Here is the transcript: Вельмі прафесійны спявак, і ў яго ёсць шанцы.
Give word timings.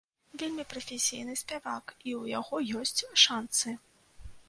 Вельмі 0.43 0.63
прафесійны 0.71 1.35
спявак, 1.43 1.95
і 2.01 2.11
ў 2.21 2.23
яго 2.39 2.55
ёсць 2.81 3.07
шанцы. 3.29 3.79